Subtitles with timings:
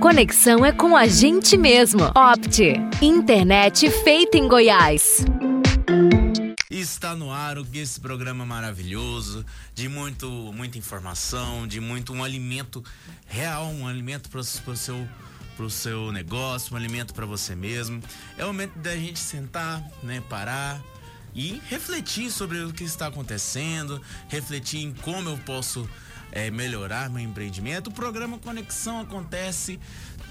[0.00, 2.04] Conexão é com a gente mesmo.
[2.04, 2.74] Opte.
[3.02, 5.24] Internet feita em Goiás.
[6.70, 9.44] Está no ar esse programa maravilhoso,
[9.74, 12.82] de muito, muita informação, de muito um alimento
[13.26, 14.44] real, um alimento para o
[14.76, 15.08] seu
[15.56, 18.02] para o seu negócio, um alimento para você mesmo.
[18.36, 20.82] É o momento da gente sentar, né, parar
[21.34, 25.88] e refletir sobre o que está acontecendo, refletir em como eu posso
[26.34, 27.88] é, melhorar meu empreendimento.
[27.88, 29.78] O programa Conexão acontece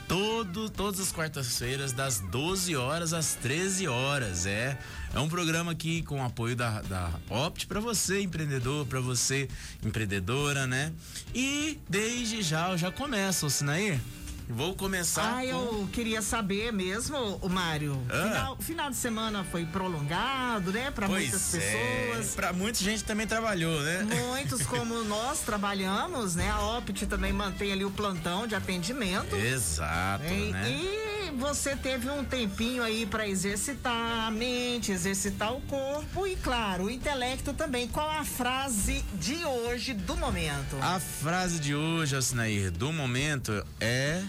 [0.06, 4.46] todo, todas as quartas-feiras, das 12 horas às 13 horas.
[4.46, 4.78] É,
[5.14, 9.48] é um programa aqui com o apoio da, da Opt para você, empreendedor, para você,
[9.84, 10.92] empreendedora, né?
[11.34, 13.98] E desde já, já começo, Sinair.
[14.50, 15.40] Vou começar.
[15.40, 15.48] Ah, com...
[15.48, 18.00] eu queria saber mesmo, o Mário.
[18.10, 18.28] Ah.
[18.28, 20.92] Final, final de semana foi prolongado, né?
[20.92, 22.12] Para muitas é.
[22.12, 22.36] pessoas.
[22.36, 24.08] Para muita gente também trabalhou, né?
[24.30, 26.50] Muitos, como nós trabalhamos, né?
[26.50, 29.36] A Opt também mantém ali o plantão de atendimento.
[29.36, 30.70] Exato, E, né?
[30.70, 36.86] e você teve um tempinho aí para exercitar a mente, exercitar o corpo e, claro,
[36.86, 37.88] o intelecto também.
[37.88, 40.78] Qual a frase de hoje, do momento?
[40.82, 44.24] A frase de hoje, Alcinair, do momento é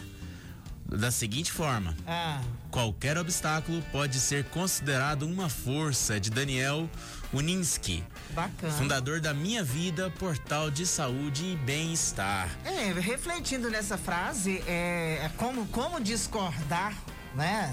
[0.87, 2.41] da seguinte forma: Ah,
[2.71, 6.89] Qualquer obstáculo pode ser considerado uma força, de Daniel
[7.33, 8.73] Uninski, bacana.
[8.75, 12.49] fundador da Minha Vida, portal de saúde e bem-estar.
[12.65, 16.95] É, refletindo nessa frase, é, é como, como discordar,
[17.35, 17.73] né?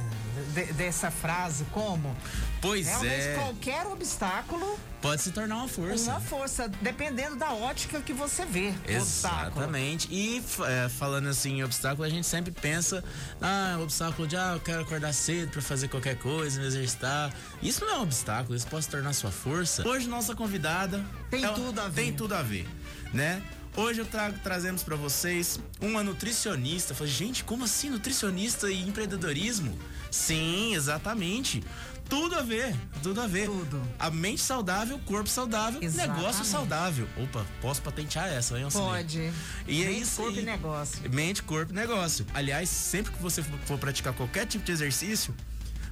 [0.53, 2.15] de- dessa frase, como?
[2.61, 6.11] Pois Realmente é, qualquer obstáculo, pode se tornar uma força.
[6.11, 8.67] uma força, dependendo da ótica que você vê.
[8.87, 9.61] o obstáculo.
[9.61, 10.07] Exatamente.
[10.13, 13.03] E é, falando assim em obstáculo, a gente sempre pensa,
[13.41, 17.33] ah, obstáculo de ah, eu quero acordar cedo pra fazer qualquer coisa, me exercitar.
[17.63, 19.87] Isso não é um obstáculo, isso pode se tornar sua força.
[19.87, 22.01] Hoje nossa convidada Tem ela- tudo a ver.
[22.03, 22.67] Tem tudo a ver,
[23.11, 23.41] né?
[23.75, 26.93] Hoje eu trago, trazemos pra vocês uma nutricionista.
[26.93, 29.79] Falei, gente, como assim nutricionista e empreendedorismo?
[30.11, 31.63] Sim, exatamente.
[32.11, 33.45] Tudo a ver, tudo a ver.
[33.45, 33.81] Tudo.
[33.97, 36.45] A mente saudável, corpo saudável, negócio Exatamente.
[36.45, 37.07] saudável.
[37.15, 38.85] Opa, posso patentear essa, hein, Alcinei?
[38.85, 39.31] Pode.
[39.65, 41.09] E é Mente, isso corpo e negócio.
[41.09, 42.25] Mente, corpo, negócio.
[42.33, 45.33] Aliás, sempre que você for praticar qualquer tipo de exercício,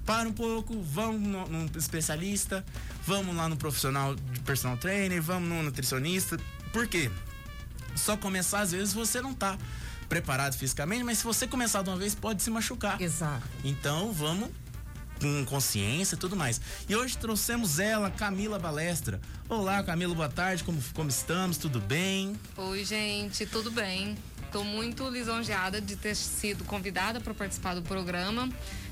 [0.06, 2.66] para um pouco, vamos num especialista,
[3.08, 6.38] vamos lá no profissional de personal trainer, vamos no nutricionista.
[6.74, 7.10] Por quê?
[7.96, 9.58] Só começar, às vezes, você não tá
[10.10, 13.02] preparado fisicamente, mas se você começar de uma vez, pode se machucar.
[13.02, 13.48] Exato.
[13.64, 14.50] Então vamos
[15.20, 16.60] com consciência e tudo mais.
[16.88, 19.20] E hoje trouxemos ela, Camila Balestra.
[19.48, 21.58] Olá, Camila, boa tarde, como, como estamos?
[21.58, 22.36] Tudo bem?
[22.58, 24.18] Oi, gente, tudo bem?
[24.46, 28.50] Estou muito lisonjeada de ter sido convidada para participar do programa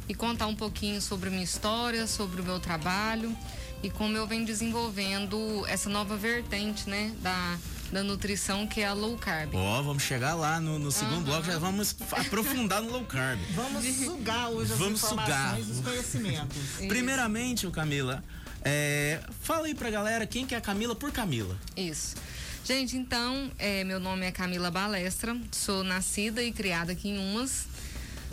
[0.07, 3.35] e contar um pouquinho sobre minha história, sobre o meu trabalho
[3.81, 7.57] e como eu venho desenvolvendo essa nova vertente, né, da,
[7.91, 9.53] da nutrição que é a low carb.
[9.55, 11.23] Ó, vamos chegar lá no, no segundo Aham.
[11.23, 13.39] bloco, já vamos aprofundar no low carb.
[13.55, 15.59] Vamos sugar hoje as Vamos informações sugar.
[15.59, 16.57] e os conhecimentos.
[16.87, 18.23] Primeiramente, ô Camila,
[18.63, 21.57] é, fala aí pra galera quem que é a Camila por Camila.
[21.75, 22.15] Isso.
[22.65, 27.65] Gente, então, é, meu nome é Camila Balestra, sou nascida e criada aqui em Umas.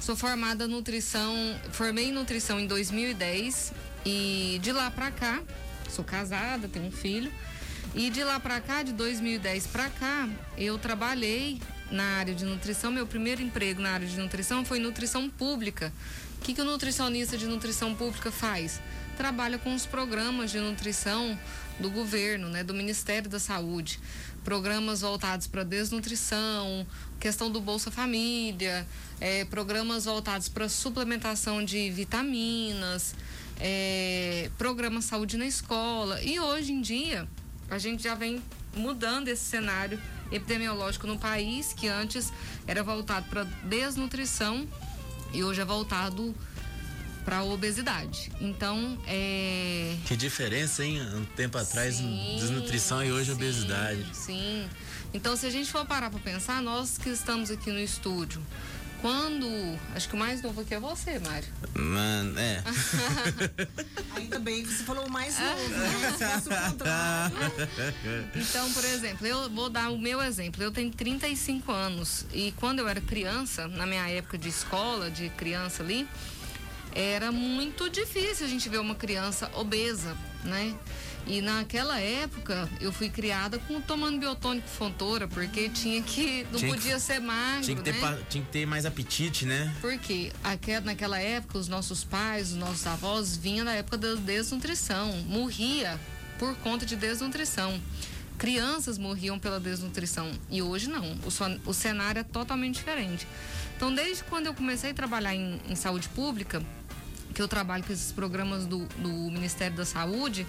[0.01, 1.33] Sou formada em nutrição,
[1.71, 3.73] formei em nutrição em 2010
[4.05, 5.41] e de lá pra cá,
[5.89, 7.33] sou casada, tenho um filho.
[7.95, 10.29] E de lá pra cá, de 2010 pra cá,
[10.59, 11.61] eu trabalhei
[11.93, 12.91] na área de nutrição.
[12.91, 15.93] Meu primeiro emprego na área de nutrição foi nutrição pública.
[16.37, 18.81] O que, que o nutricionista de nutrição pública faz?
[19.17, 21.39] Trabalha com os programas de nutrição
[21.79, 24.01] do governo, né, do Ministério da Saúde.
[24.43, 26.85] Programas voltados para desnutrição,
[27.21, 28.87] questão do Bolsa Família,
[29.21, 33.15] eh, programas voltados para suplementação de vitaminas,
[33.61, 36.21] eh, programa Saúde na Escola.
[36.23, 37.27] E hoje em dia,
[37.71, 38.43] a gente já vem
[38.77, 42.33] mudando esse cenário epidemiológico no país, que antes
[42.67, 44.67] era voltado para desnutrição
[45.33, 46.35] e hoje é voltado
[47.25, 48.31] para obesidade.
[48.41, 51.01] Então, é, Que diferença, hein?
[51.15, 54.07] Um tempo atrás, Sim, desnutrição e hoje sim, obesidade.
[54.13, 54.69] Sim.
[55.13, 58.43] Então, se a gente for parar para pensar, nós que estamos aqui no estúdio,
[59.05, 59.79] quando.
[59.95, 61.47] Acho que o mais novo aqui é você, Mário.
[61.75, 62.63] Mano, é.
[64.17, 66.11] Ainda bem que você falou o mais novo, né?
[68.35, 70.63] Então, por exemplo, eu vou dar o meu exemplo.
[70.63, 75.29] Eu tenho 35 anos e quando eu era criança, na minha época de escola, de
[75.29, 76.09] criança ali,
[76.95, 80.75] era muito difícil a gente ver uma criança obesa, né?
[81.27, 86.73] E naquela época eu fui criada com tomando biotônico fontora, porque tinha que não Tinha
[86.75, 88.19] que- podia ser magro, Tinha que, ter, né?
[88.29, 89.75] tinha que ter mais apetite, né?
[89.81, 95.13] Porque aque- naquela época os nossos pais, os nossos avós vinham da época da desnutrição,
[95.27, 95.99] morria
[96.39, 97.81] por conta de desnutrição.
[98.37, 100.29] crianças morriam pela desnutrição.
[100.51, 101.05] E hoje não.
[101.23, 103.27] O, o cenário é totalmente diferente.
[103.77, 106.61] Então, desde quando eu comecei a trabalhar em, em saúde pública,
[107.33, 110.45] que eu trabalho com esses programas do, do Ministério da Saúde,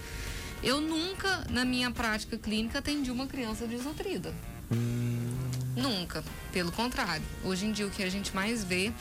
[0.62, 4.34] eu nunca, na minha prática clínica, atendi uma criança desnutrida.
[4.72, 5.36] Hum.
[5.76, 6.24] Nunca.
[6.52, 7.24] Pelo contrário.
[7.44, 8.92] Hoje em dia, o que a gente mais vê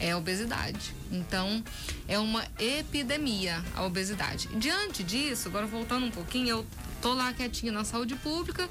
[0.00, 0.94] é a obesidade.
[1.12, 1.62] Então,
[2.08, 4.48] é uma epidemia a obesidade.
[4.56, 6.66] Diante disso, agora voltando um pouquinho, eu
[7.00, 8.68] tô lá quietinha na saúde pública,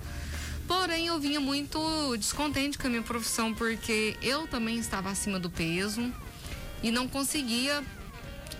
[0.68, 5.50] porém eu vinha muito descontente com a minha profissão porque eu também estava acima do
[5.50, 6.12] peso
[6.81, 7.83] e não conseguia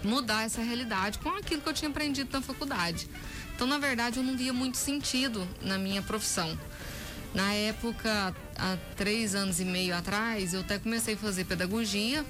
[0.03, 3.07] mudar essa realidade com aquilo que eu tinha aprendido na faculdade.
[3.55, 6.57] Então, na verdade, eu não via muito sentido na minha profissão.
[7.33, 12.23] Na época, há três anos e meio atrás, eu até comecei a fazer pedagogia,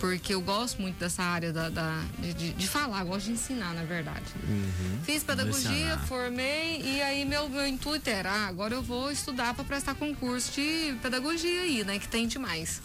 [0.00, 3.84] porque eu gosto muito dessa área da, da de, de, falar, gosto de ensinar, na
[3.84, 4.24] verdade.
[4.42, 4.98] Uhum.
[5.04, 9.62] Fiz pedagogia, formei, e aí meu, meu intuito era, ah, agora eu vou estudar para
[9.62, 12.80] prestar concurso de pedagogia aí, né, que tem demais.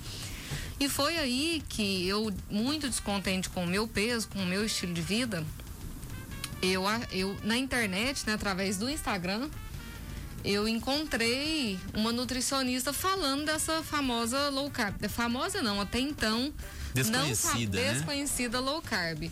[0.80, 4.94] E foi aí que eu, muito descontente com o meu peso, com o meu estilo
[4.94, 5.44] de vida,
[6.66, 9.50] eu, eu na internet, né, através do Instagram,
[10.44, 14.96] eu encontrei uma nutricionista falando dessa famosa low carb.
[15.10, 16.54] Famosa não, até então
[16.94, 17.94] desconhecida, não, né?
[17.94, 19.32] desconhecida low carb.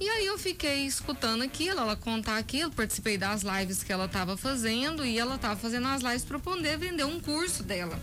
[0.00, 4.36] E aí eu fiquei escutando aquilo, ela contar aquilo, participei das lives que ela estava
[4.36, 8.00] fazendo e ela estava fazendo as lives para poder vender um curso dela.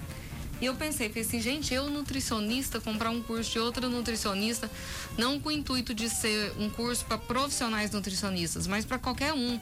[0.61, 4.69] E eu pensei, pensei assim, gente, eu nutricionista, comprar um curso de outra nutricionista,
[5.17, 9.59] não com o intuito de ser um curso para profissionais nutricionistas, mas para qualquer um.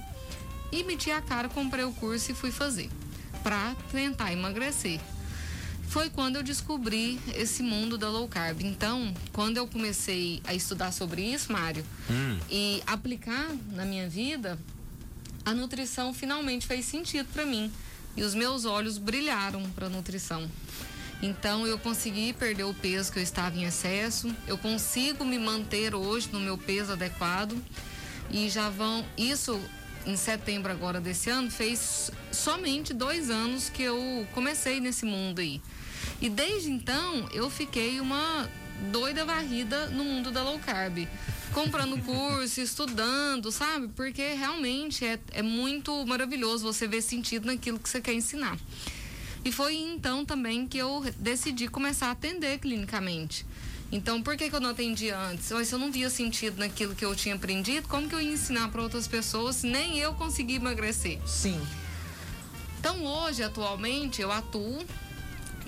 [0.72, 2.90] E meti a cara, comprei o curso e fui fazer,
[3.42, 5.00] para tentar emagrecer.
[5.88, 8.62] Foi quando eu descobri esse mundo da low carb.
[8.62, 12.40] Então, quando eu comecei a estudar sobre isso, Mário, hum.
[12.50, 14.58] e aplicar na minha vida,
[15.46, 17.72] a nutrição finalmente fez sentido para mim
[18.16, 20.50] e os meus olhos brilharam para a nutrição.
[21.24, 25.96] Então eu consegui perder o peso que eu estava em excesso, eu consigo me manter
[25.96, 27.56] hoje no meu peso adequado
[28.30, 29.58] e já vão isso
[30.06, 35.62] em setembro agora desse ano fez somente dois anos que eu comecei nesse mundo aí.
[36.22, 38.50] E desde então eu fiquei uma
[38.92, 41.08] doida varrida no mundo da low carb.
[41.54, 43.88] Comprando curso, estudando, sabe?
[43.96, 48.58] Porque realmente é, é muito maravilhoso você ver sentido naquilo que você quer ensinar.
[49.46, 53.46] E foi então também que eu decidi começar a atender clinicamente.
[53.92, 55.46] Então, por que, que eu não atendi antes?
[55.46, 58.70] Se eu não via sentido naquilo que eu tinha aprendido, como que eu ia ensinar
[58.70, 61.20] para outras pessoas se nem eu consegui emagrecer?
[61.28, 61.62] Sim.
[62.80, 64.84] Então, hoje, atualmente, eu atuo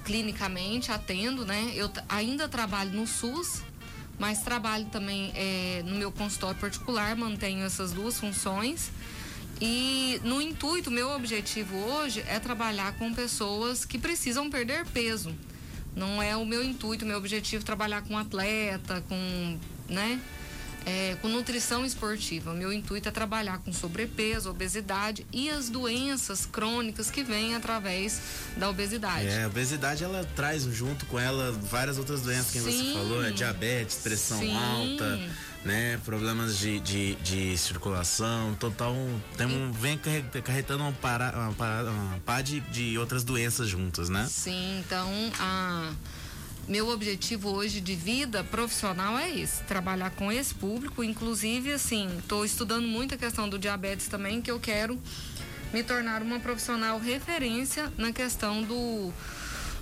[0.03, 1.71] clinicamente, atendo, né?
[1.75, 3.61] Eu ainda trabalho no SUS,
[4.17, 8.89] mas trabalho também é, no meu consultório particular, mantenho essas duas funções.
[9.61, 15.33] E no intuito, meu objetivo hoje é trabalhar com pessoas que precisam perder peso.
[15.95, 19.57] Não é o meu intuito, meu objetivo é trabalhar com atleta, com,
[19.87, 20.19] né?
[20.85, 22.53] É, com nutrição esportiva.
[22.53, 28.21] Meu intuito é trabalhar com sobrepeso, obesidade e as doenças crônicas que vêm através
[28.55, 29.25] da obesidade.
[29.25, 33.31] É, a obesidade ela traz junto com ela várias outras doenças que você falou, é
[33.31, 34.55] diabetes, pressão Sim.
[34.55, 35.19] alta
[35.65, 35.99] né?
[36.05, 38.95] Problemas de, de, de circulação, total.
[39.35, 39.99] Tem um, vem
[40.43, 44.27] carretando uma, para, uma, uma pá de, de outras doenças juntas, né?
[44.29, 45.09] Sim, então
[45.39, 45.91] a.
[46.67, 52.43] Meu objetivo hoje de vida profissional é esse, trabalhar com esse público, inclusive assim, estou
[52.43, 54.99] estudando muito a questão do diabetes também, que eu quero
[55.71, 59.13] me tornar uma profissional referência na questão do,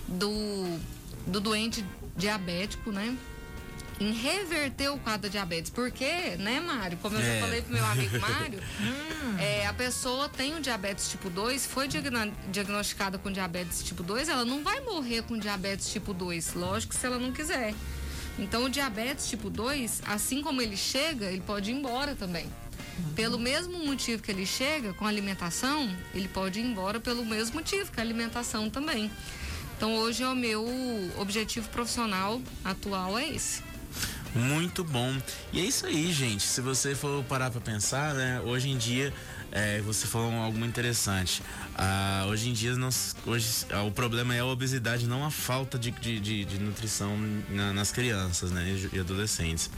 [0.10, 0.78] do,
[1.26, 1.86] do doente
[2.18, 3.18] diabético, né?
[4.00, 5.70] Em reverter o quadro da diabetes.
[5.70, 6.98] Porque, né, Mário?
[7.02, 7.36] Como eu é.
[7.36, 9.38] já falei pro meu amigo Mário, hum.
[9.40, 14.46] é, a pessoa tem o diabetes tipo 2, foi diagnosticada com diabetes tipo 2, ela
[14.46, 16.54] não vai morrer com diabetes tipo 2.
[16.54, 17.74] Lógico, se ela não quiser.
[18.38, 22.46] Então, o diabetes tipo 2, assim como ele chega, ele pode ir embora também.
[22.98, 23.14] Uhum.
[23.14, 27.56] Pelo mesmo motivo que ele chega, com a alimentação, ele pode ir embora pelo mesmo
[27.56, 29.12] motivo que a alimentação também.
[29.78, 30.66] Então, hoje, o meu
[31.18, 33.62] objetivo profissional atual é esse.
[34.36, 35.16] Muito bom.
[35.52, 36.44] E é isso aí, gente.
[36.44, 38.42] Se você for parar para pensar, né?
[38.42, 39.14] Hoje em dia,
[39.52, 41.44] é, você falou algo muito interessante.
[41.76, 45.78] Ah, hoje em dia, nós, hoje, ah, o problema é a obesidade, não a falta
[45.78, 47.16] de, de, de, de nutrição
[47.50, 49.70] na, nas crianças né, e adolescentes.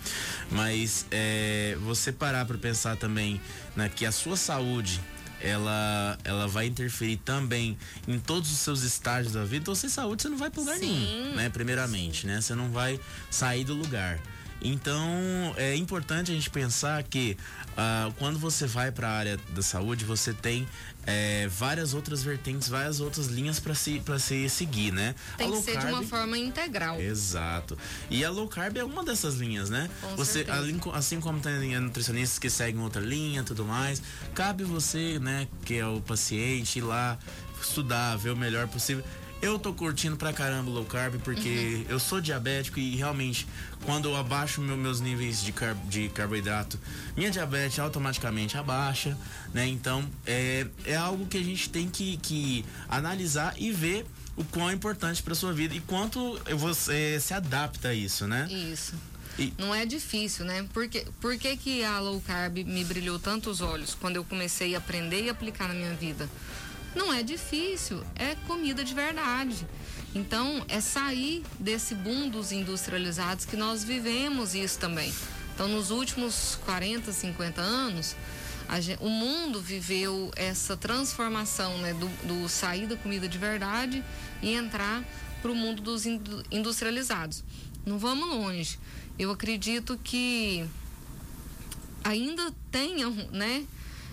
[0.49, 3.41] Mas é, você parar para pensar também
[3.75, 5.01] né, que a sua saúde
[5.41, 9.57] ela, ela vai interferir também em todos os seus estágios da vida.
[9.57, 10.87] Então, sem saúde, você não vai para lugar Sim.
[10.87, 11.49] nenhum, né?
[11.49, 12.39] Primeiramente, né?
[12.39, 14.19] Você não vai sair do lugar.
[14.61, 15.07] Então
[15.57, 17.37] é importante a gente pensar que
[17.71, 20.67] uh, quando você vai para a área da saúde, você tem
[21.05, 25.13] é, várias outras vertentes, várias outras linhas para se, pra se seguir, né?
[25.37, 26.99] Tem que ser carb, de uma forma integral.
[26.99, 27.77] Exato.
[28.09, 29.89] E a low carb é uma dessas linhas, né?
[30.01, 30.45] Com você,
[30.93, 34.01] assim como tem nutricionistas que seguem outra linha tudo mais,
[34.33, 37.17] cabe você, né, que é o paciente, ir lá
[37.61, 39.03] estudar, ver o melhor possível.
[39.45, 41.85] Eu tô curtindo pra caramba low carb porque uhum.
[41.87, 43.45] eu sou diabético e realmente
[43.83, 46.79] quando eu abaixo meu, meus níveis de, car de carboidrato,
[47.15, 49.15] minha diabetes automaticamente abaixa,
[49.53, 49.67] né?
[49.67, 54.67] Então é, é algo que a gente tem que, que analisar e ver o quão
[54.67, 58.47] é importante para sua vida e quanto você se adapta a isso, né?
[58.49, 58.95] Isso.
[59.37, 59.53] E...
[59.59, 60.67] Não é difícil, né?
[60.73, 64.23] Por, que, por que, que a low carb me brilhou tanto os olhos quando eu
[64.23, 66.27] comecei a aprender e aplicar na minha vida?
[66.95, 69.67] Não é difícil, é comida de verdade.
[70.15, 75.13] Então, é sair desse boom dos industrializados que nós vivemos isso também.
[75.53, 78.15] Então, nos últimos 40, 50 anos,
[78.79, 84.03] gente, o mundo viveu essa transformação né, do, do sair da comida de verdade
[84.41, 85.03] e entrar
[85.41, 87.43] para o mundo dos industrializados.
[87.85, 88.79] Não vamos longe.
[89.19, 90.65] Eu acredito que
[92.03, 93.65] ainda tenham, né,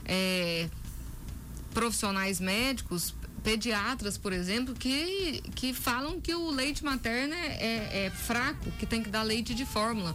[0.04, 0.68] é,
[1.72, 8.10] profissionais médicos, pediatras, por exemplo, que, que falam que o leite materno é, é, é
[8.10, 10.14] fraco, que tem que dar leite de fórmula.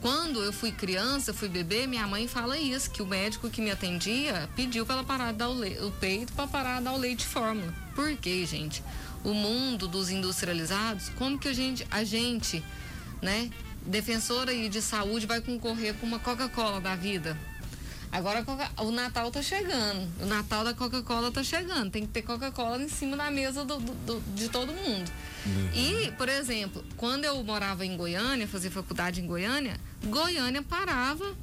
[0.00, 3.70] Quando eu fui criança, fui bebê, minha mãe fala isso, que o médico que me
[3.70, 6.98] atendia pediu para ela parar de dar o, o peito para parar de dar o
[6.98, 7.72] leite de fórmula.
[7.94, 8.82] Por quê, gente?
[9.22, 12.64] O mundo dos industrializados, como que a gente, a gente,
[13.22, 13.48] né,
[13.86, 17.38] defensora de saúde vai concorrer com uma Coca-Cola da vida?
[18.12, 18.44] Agora
[18.78, 20.06] o Natal tá chegando.
[20.20, 21.90] O Natal da Coca-Cola tá chegando.
[21.90, 25.10] Tem que ter Coca-Cola em cima da mesa do, do, do, de todo mundo.
[25.46, 25.70] Uhum.
[25.74, 31.34] E, por exemplo, quando eu morava em Goiânia, fazia faculdade em Goiânia, Goiânia parava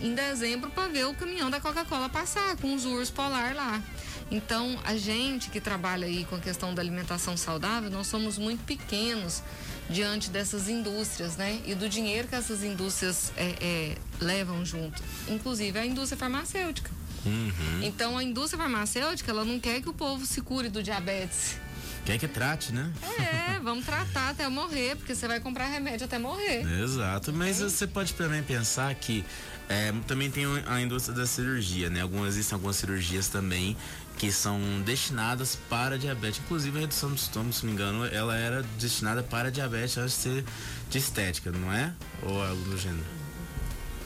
[0.00, 3.82] em dezembro para ver o caminhão da Coca-Cola passar com os ursos polar lá.
[4.30, 8.64] Então, a gente que trabalha aí com a questão da alimentação saudável, nós somos muito
[8.64, 9.42] pequenos
[9.88, 11.60] diante dessas indústrias, né?
[11.66, 16.90] E do dinheiro que essas indústrias é, é, levam junto, inclusive a indústria farmacêutica.
[17.26, 17.82] Uhum.
[17.82, 21.56] Então, a indústria farmacêutica, ela não quer que o povo se cure do diabetes.
[22.04, 22.92] Quer que trate, né?
[23.18, 26.62] É, vamos tratar até morrer, porque você vai comprar remédio até morrer.
[26.82, 27.64] Exato, mas é.
[27.64, 29.24] você pode também pensar que
[29.70, 32.02] é, também tem a indústria da cirurgia, né?
[32.02, 33.74] Algumas, existem algumas cirurgias também
[34.18, 36.40] que são destinadas para diabetes.
[36.44, 40.10] Inclusive a redução do estômago, se não me engano, ela era destinada para diabetes de
[40.10, 40.44] ser
[40.88, 41.92] de estética, não é?
[42.22, 43.04] Ou algo do gênero?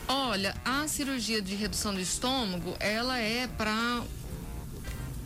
[0.06, 4.02] Olha, a cirurgia de redução do estômago, ela é para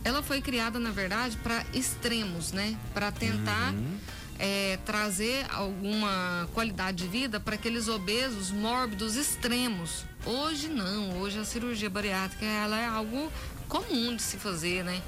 [0.03, 2.77] ela foi criada, na verdade, para extremos, né?
[2.93, 3.97] Para tentar uhum.
[4.37, 10.03] é, trazer alguma qualidade de vida para aqueles obesos mórbidos extremos.
[10.25, 13.31] Hoje não, hoje a cirurgia bariátrica ela é algo
[13.73, 15.01] comum de se fazer, né?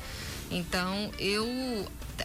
[0.50, 1.46] Então, eu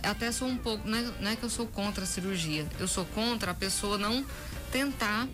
[0.02, 2.88] até sou um pouco, não é, não é que eu sou contra a cirurgia, eu
[2.88, 4.24] sou contra a pessoa não
[4.72, 5.28] tentar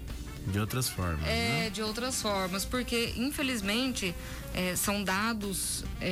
[0.48, 1.26] de outras formas.
[1.26, 1.70] É, né?
[1.70, 4.14] de outras formas, porque infelizmente
[4.54, 6.08] é, são dados é,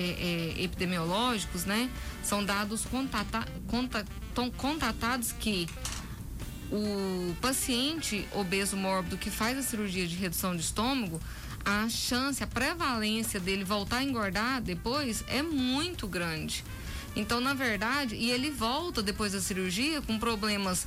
[0.59, 1.89] é, epidemiológicos, né?
[2.23, 4.05] São dados contata, conta,
[4.57, 5.69] contatados que
[6.73, 11.21] o paciente obeso mórbido que faz a cirurgia de redução de estômago,
[11.65, 16.65] a chance, a prevalência dele voltar a engordar depois é muito grande.
[17.17, 20.87] Então, na verdade, e ele volta depois da cirurgia com problemas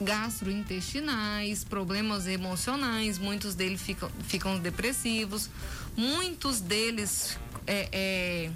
[0.00, 5.50] gastrointestinais, problemas emocionais, muitos deles ficam, ficam depressivos,
[5.96, 7.36] muitos deles
[7.66, 8.50] é, é,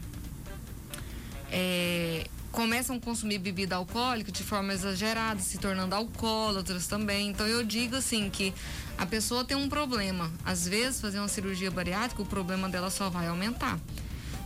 [1.50, 7.30] é, começam a consumir bebida alcoólica de forma exagerada, se tornando alcoólatras também.
[7.30, 8.54] Então eu digo assim que
[8.98, 10.30] a pessoa tem um problema.
[10.44, 13.80] Às vezes, fazer uma cirurgia bariátrica, o problema dela só vai aumentar.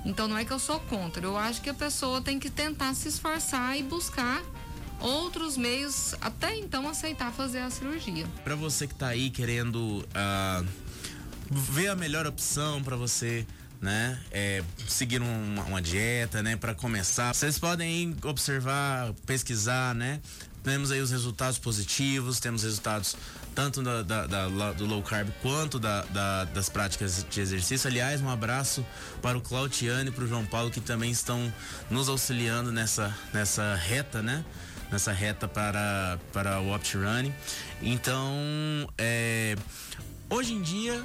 [0.05, 1.25] Então, não é que eu sou contra.
[1.27, 4.41] Eu acho que a pessoa tem que tentar se esforçar e buscar
[5.01, 8.25] outros meios, até então aceitar fazer a cirurgia.
[8.45, 10.67] Para você que está aí querendo uh,
[11.51, 13.45] ver a melhor opção para você
[13.81, 14.19] né?
[14.31, 16.57] É, seguir uma, uma, dieta, né?
[16.57, 20.21] Para começar, vocês podem observar, pesquisar, né?
[20.63, 23.17] Temos aí os resultados positivos, temos resultados
[23.55, 27.89] tanto da, da, da, do low carb quanto das práticas de exercício.
[27.89, 28.85] Aliás, um abraço
[29.23, 31.53] para o Clautiane e para o João Paulo que também estão
[31.89, 34.45] nos auxiliando nessa, nessa reta, né?
[34.91, 37.35] Nessa reta para, para o Opt Running.
[37.81, 38.29] Então,
[38.99, 39.57] é,
[40.29, 41.03] hoje em dia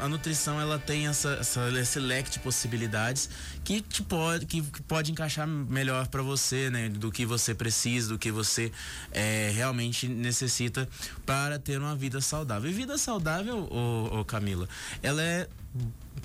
[0.00, 3.28] a, nutrição ela tem essa, essa, esse leque de possibilidades
[3.64, 6.88] que, te pode, que, pode encaixar melhor para você, né?
[6.88, 8.72] Do que você precisa, do que você
[9.12, 10.88] é, realmente necessita
[11.24, 12.70] para ter uma vida saudável.
[12.70, 14.68] E vida saudável, ô Camila,
[15.02, 15.48] ela é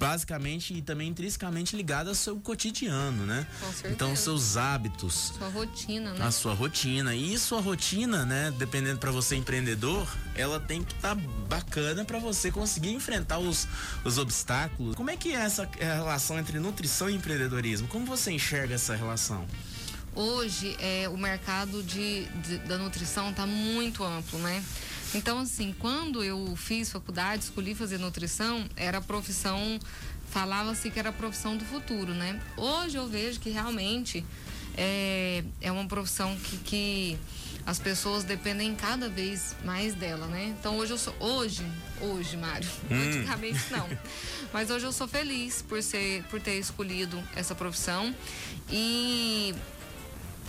[0.01, 3.45] basicamente e também intrinsecamente ligada ao seu cotidiano, né?
[3.85, 5.33] Então, seus hábitos.
[5.37, 6.25] Sua rotina, né?
[6.25, 7.15] A sua rotina.
[7.15, 8.51] E sua rotina, né?
[8.57, 13.67] Dependendo para você empreendedor, ela tem que estar tá bacana para você conseguir enfrentar os,
[14.03, 14.95] os obstáculos.
[14.95, 17.87] Como é que é essa relação entre nutrição e empreendedorismo?
[17.87, 19.45] Como você enxerga essa relação?
[20.13, 24.61] Hoje, é, o mercado de, de da nutrição está muito amplo, né?
[25.13, 29.79] Então, assim, quando eu fiz faculdade, escolhi fazer nutrição, era a profissão,
[30.29, 32.39] falava-se que era a profissão do futuro, né?
[32.55, 34.23] Hoje eu vejo que realmente
[34.77, 37.17] é, é uma profissão que, que
[37.65, 40.55] as pessoas dependem cada vez mais dela, né?
[40.59, 41.65] Então hoje eu sou hoje,
[41.99, 42.95] hoje, Mário, hum.
[42.95, 43.87] antigamente não.
[44.53, 48.15] Mas hoje eu sou feliz por ser por ter escolhido essa profissão
[48.71, 49.53] e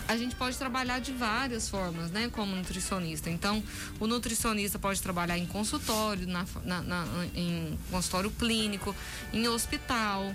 [0.07, 3.29] a gente pode trabalhar de várias formas, né, como nutricionista.
[3.29, 3.63] Então,
[3.99, 7.05] o nutricionista pode trabalhar em consultório, na, na, na,
[7.35, 8.95] em consultório clínico,
[9.31, 10.33] em hospital,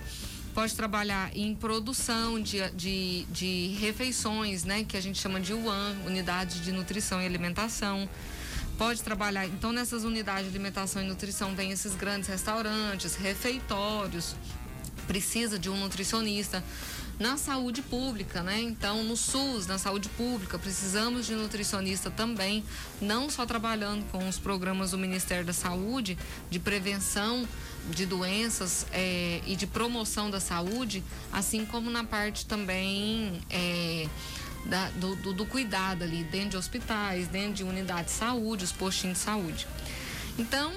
[0.55, 5.97] pode trabalhar em produção de, de, de refeições, né, que a gente chama de UAN,
[6.07, 8.09] Unidade de Nutrição e Alimentação.
[8.77, 14.37] Pode trabalhar, então nessas unidades de alimentação e nutrição vem esses grandes restaurantes, refeitórios,
[15.09, 16.63] precisa de um nutricionista
[17.19, 18.61] na saúde pública, né?
[18.61, 22.65] Então, no SUS, na saúde pública, precisamos de nutricionista também,
[23.01, 26.17] não só trabalhando com os programas do Ministério da Saúde
[26.49, 27.47] de prevenção
[27.91, 34.07] de doenças é, e de promoção da saúde, assim como na parte também é,
[34.67, 38.73] da, do, do, do cuidado ali, dentro de hospitais, dentro de unidades de saúde, os
[38.73, 39.67] postinhos de saúde.
[40.39, 40.73] Então,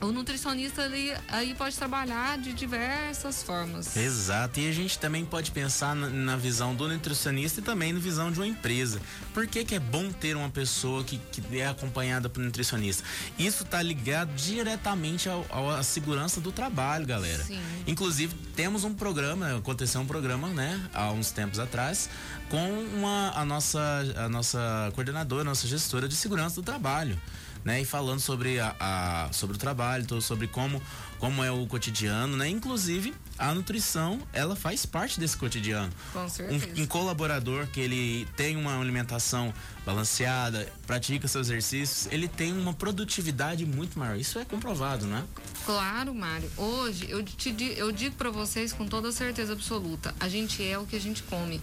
[0.00, 3.96] o nutricionista ali, aí pode trabalhar de diversas formas.
[3.96, 4.60] Exato.
[4.60, 8.30] E a gente também pode pensar na, na visão do nutricionista e também na visão
[8.30, 9.00] de uma empresa.
[9.34, 13.02] Por que, que é bom ter uma pessoa que, que é acompanhada por um nutricionista?
[13.38, 17.42] Isso está ligado diretamente à segurança do trabalho, galera.
[17.42, 17.60] Sim.
[17.86, 22.08] Inclusive, temos um programa, aconteceu um programa, né, há uns tempos atrás,
[22.48, 23.80] com uma, a, nossa,
[24.16, 27.18] a nossa coordenadora, a nossa gestora de segurança do trabalho
[27.64, 27.80] né?
[27.80, 30.82] E falando sobre, a, a, sobre o trabalho, sobre como,
[31.18, 32.48] como é o cotidiano, né?
[32.48, 35.92] Inclusive, a nutrição, ela faz parte desse cotidiano.
[36.12, 36.66] Com certeza.
[36.76, 39.52] Um, um colaborador que ele tem uma alimentação
[39.86, 44.16] balanceada, pratica seus exercícios, ele tem uma produtividade muito maior.
[44.16, 45.24] Isso é comprovado, né?
[45.64, 46.50] Claro, Mário.
[46.56, 50.84] Hoje, eu, te, eu digo para vocês com toda certeza absoluta, a gente é o
[50.84, 51.60] que a gente come.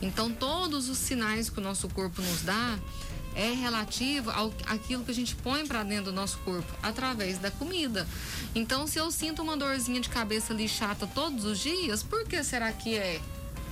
[0.00, 2.78] Então, todos os sinais que o nosso corpo nos dá,
[3.34, 7.50] é relativo ao aquilo que a gente põe para dentro do nosso corpo através da
[7.50, 8.06] comida.
[8.54, 12.42] Então, se eu sinto uma dorzinha de cabeça ali chata todos os dias, por que
[12.42, 13.20] será que é?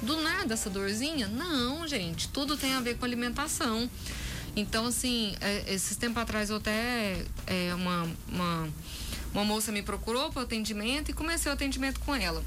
[0.03, 1.27] Do nada essa dorzinha?
[1.27, 3.89] Não, gente, tudo tem a ver com alimentação.
[4.55, 8.69] Então, assim, é, esses tempos atrás eu até é, uma, uma,
[9.35, 12.43] uma moça me procurou para atendimento e comecei o atendimento com ela.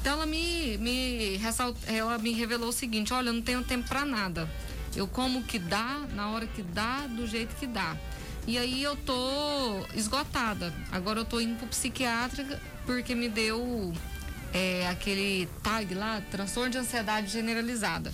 [0.00, 3.88] Então ela me, me, ressalt, ela me revelou o seguinte, olha, eu não tenho tempo
[3.88, 4.50] para nada.
[4.94, 7.96] Eu como que dá, na hora que dá, do jeito que dá.
[8.46, 10.72] E aí eu tô esgotada.
[10.90, 13.92] Agora eu tô indo pro psiquiatra porque me deu
[14.52, 18.12] é, aquele tag lá, transtorno de ansiedade generalizada.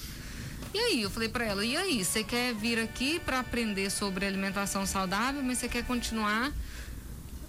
[0.72, 4.26] E aí, eu falei para ela, e aí, você quer vir aqui para aprender sobre
[4.26, 6.52] alimentação saudável, mas você quer continuar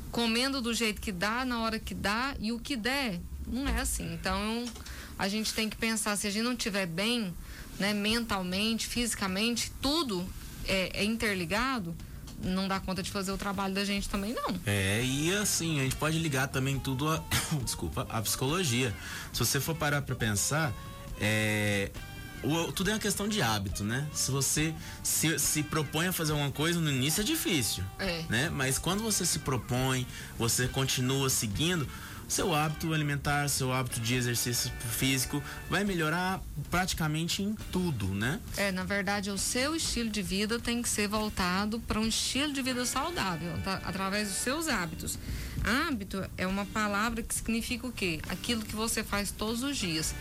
[0.09, 3.81] comendo do jeito que dá, na hora que dá, e o que der, não é
[3.81, 4.13] assim.
[4.13, 4.65] Então,
[5.17, 7.33] a gente tem que pensar, se a gente não estiver bem,
[7.79, 10.27] né, mentalmente, fisicamente, tudo
[10.67, 11.95] é, é interligado,
[12.41, 14.59] não dá conta de fazer o trabalho da gente também, não.
[14.65, 17.23] É, e assim, a gente pode ligar também tudo a.
[17.63, 18.93] desculpa, a psicologia.
[19.33, 20.73] Se você for parar pra pensar,
[21.19, 21.91] é.
[22.41, 24.07] O, tudo é uma questão de hábito, né?
[24.13, 28.23] Se você se, se propõe a fazer alguma coisa no início é difícil, é.
[28.29, 28.49] né?
[28.49, 31.85] Mas quando você se propõe, você continua seguindo,
[32.29, 36.39] seu hábito alimentar, seu hábito de exercício físico vai melhorar
[36.69, 38.39] praticamente em tudo, né?
[38.55, 42.53] É, na verdade, o seu estilo de vida tem que ser voltado para um estilo
[42.53, 43.81] de vida saudável, tá?
[43.83, 45.17] através dos seus hábitos.
[45.63, 48.19] Hábito é uma palavra que significa o quê?
[48.29, 50.13] Aquilo que você faz todos os dias.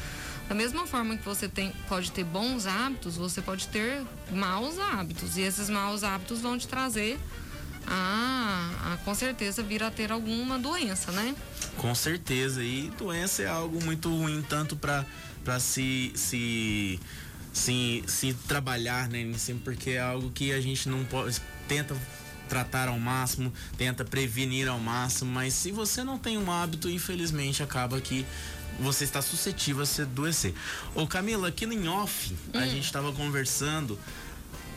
[0.48, 5.36] Da mesma forma que você tem, pode ter bons hábitos, você pode ter maus hábitos.
[5.36, 7.18] E esses maus hábitos vão te trazer
[7.86, 11.34] a, a com certeza vir a ter alguma doença, né?
[11.78, 12.62] Com certeza.
[12.62, 15.04] E doença é algo muito ruim, tanto para
[15.58, 17.00] se, se,
[17.52, 19.32] se, se trabalhar, né?
[19.38, 21.40] Sempre porque é algo que a gente não pode.
[21.66, 21.96] Tenta
[22.48, 27.62] tratar ao máximo, tenta prevenir ao máximo, mas se você não tem um hábito, infelizmente
[27.62, 28.26] acaba que
[28.80, 30.54] você está suscetível a se adoecer.
[30.94, 32.58] Ô Camila, aqui no off, hum.
[32.58, 33.98] a gente estava conversando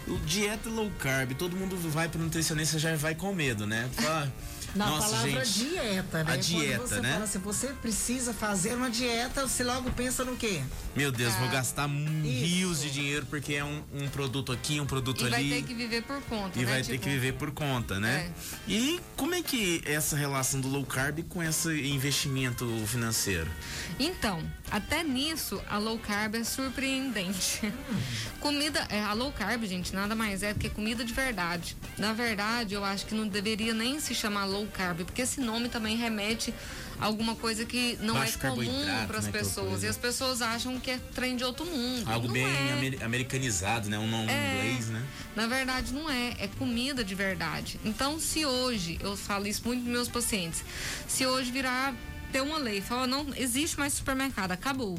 [0.07, 3.89] o dieta low carb, todo mundo vai para nutricionista já vai com medo, né?
[3.93, 4.33] Fala,
[4.75, 6.33] na Nossa, palavra gente, dieta, né?
[6.33, 7.11] A dieta, Quando você né?
[7.11, 10.61] fala assim, você precisa fazer uma dieta, você logo pensa no quê?
[10.95, 14.85] Meu Deus, ah, vou gastar rios de dinheiro porque é um, um, produto aqui, um
[14.85, 15.47] produto e ali.
[15.47, 16.71] E vai ter que viver por conta, E né?
[16.71, 16.91] vai tipo...
[16.93, 18.31] ter que viver por conta, né?
[18.67, 18.71] É.
[18.71, 23.51] E como é que é essa relação do low carb com esse investimento financeiro?
[23.99, 27.61] Então, até nisso, a low carb é surpreendente.
[27.91, 28.01] Hum.
[28.39, 31.75] comida, é, a low carb, gente, nada mais é do que comida de verdade.
[31.97, 35.69] Na verdade, eu acho que não deveria nem se chamar low carb, porque esse nome
[35.69, 36.53] também remete
[36.99, 39.83] a alguma coisa que não Baixo é comum para as né, pessoas.
[39.83, 42.09] E as pessoas acham que é trem de outro mundo.
[42.09, 43.03] Algo não bem é.
[43.03, 43.97] americanizado, né?
[43.97, 45.03] Um nome é, inglês, né?
[45.35, 46.35] Na verdade, não é.
[46.37, 47.79] É comida de verdade.
[47.83, 50.63] Então, se hoje, eu falo isso muito dos meus pacientes,
[51.07, 51.93] se hoje virar
[52.31, 54.97] ter uma lei, falar, não existe mais supermercado, acabou.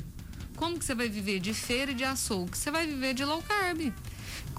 [0.56, 2.56] Como que você vai viver de feira e de açougue?
[2.56, 3.92] Você vai viver de low carb.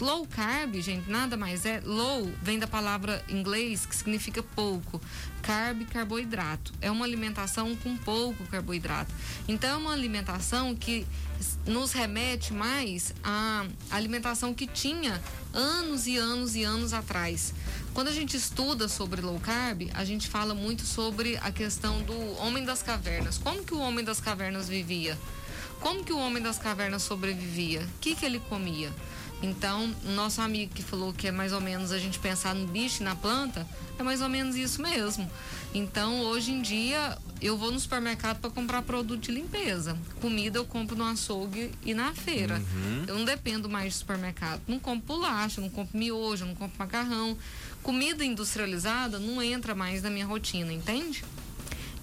[0.02, 1.80] Low carb, gente, nada mais é.
[1.86, 5.00] Low vem da palavra inglês que significa pouco.
[5.42, 6.74] Carb, carboidrato.
[6.82, 9.14] É uma alimentação com pouco carboidrato.
[9.48, 11.06] Então, é uma alimentação que
[11.66, 15.22] nos remete mais à alimentação que tinha
[15.54, 17.54] anos e anos e anos atrás.
[17.94, 22.38] Quando a gente estuda sobre low carb, a gente fala muito sobre a questão do
[22.40, 23.38] homem das cavernas.
[23.38, 25.18] Como que o homem das cavernas vivia?
[25.80, 27.82] Como que o homem das cavernas sobrevivia?
[27.82, 28.92] O que, que ele comia?
[29.44, 33.02] Então, nosso amigo que falou que é mais ou menos a gente pensar no bicho
[33.02, 33.68] e na planta,
[34.00, 35.30] é mais ou menos isso mesmo.
[35.74, 39.98] Então, hoje em dia, eu vou no supermercado para comprar produto de limpeza.
[40.22, 42.56] Comida eu compro no açougue e na feira.
[42.56, 43.04] Uhum.
[43.06, 44.62] Eu não dependo mais de supermercado.
[44.66, 47.38] Não compro bolacha, não compro miojo, não compro macarrão.
[47.82, 51.22] Comida industrializada não entra mais na minha rotina, entende?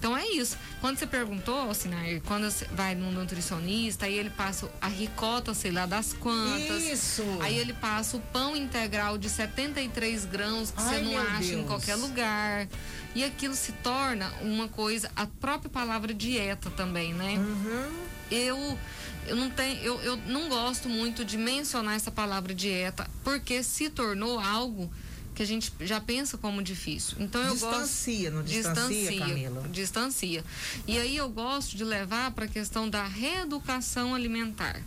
[0.01, 0.57] Então é isso.
[0.79, 5.69] Quando você perguntou, Sinai, quando você vai num nutricionista, aí ele passa a ricota, sei
[5.69, 6.83] lá, das quantas.
[6.83, 7.23] Isso.
[7.39, 11.51] Aí ele passa o pão integral de 73 grãos que Ai, você não acha Deus.
[11.51, 12.67] em qualquer lugar.
[13.13, 17.35] E aquilo se torna uma coisa, a própria palavra dieta também, né?
[17.37, 17.91] Uhum.
[18.31, 18.79] Eu
[19.27, 23.87] eu não tenho, eu, eu não gosto muito de mencionar essa palavra dieta, porque se
[23.87, 24.91] tornou algo
[25.41, 27.17] que a gente já pensa como difícil.
[27.19, 29.67] Então eu distancia, gosto, não distancia, distancia, Camila?
[29.69, 30.45] Distancia.
[30.85, 34.79] E aí eu gosto de levar para a questão da reeducação alimentar.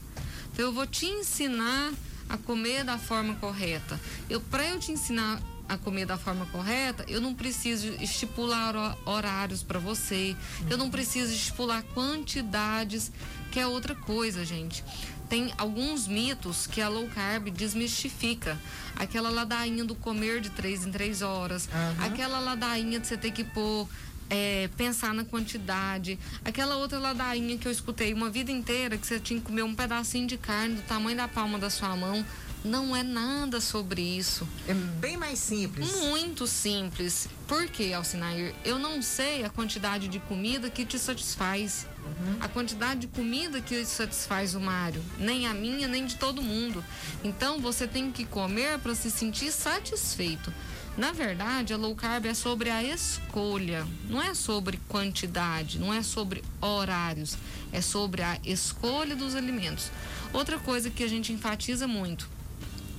[0.53, 1.93] Então eu vou te ensinar
[2.29, 4.01] a comer da forma correta.
[4.31, 9.63] Eu para eu te ensinar a comer da forma correta, eu não preciso estipular horários
[9.63, 10.37] para você,
[10.71, 13.11] eu não preciso estipular quantidades,
[13.51, 14.85] que é outra coisa, gente
[15.29, 18.59] tem alguns mitos que a low carb desmistifica.
[18.97, 22.05] Aquela ladainha do comer de três em três horas, uhum.
[22.05, 23.89] aquela ladainha de você ter que pôr
[24.31, 26.19] é, pensar na quantidade.
[26.45, 29.75] Aquela outra ladainha que eu escutei uma vida inteira que você tinha que comer um
[29.75, 32.25] pedacinho de carne do tamanho da palma da sua mão.
[32.65, 34.49] Não é nada sobre isso.
[34.67, 35.95] É bem mais simples.
[35.97, 37.29] Muito simples.
[37.47, 38.55] Por quê, Alcinair?
[38.65, 41.87] Eu não sei a quantidade de comida que te satisfaz.
[42.03, 42.37] Uhum.
[42.41, 45.05] A quantidade de comida que satisfaz o Mário.
[45.19, 46.83] Nem a minha, nem de todo mundo.
[47.23, 50.51] Então você tem que comer para se sentir satisfeito.
[50.97, 56.05] Na verdade, a low carb é sobre a escolha, não é sobre quantidade, não é
[56.05, 57.37] sobre horários,
[57.73, 59.91] é sobre a escolha dos alimentos.
[60.33, 62.29] Outra coisa que a gente enfatiza muito,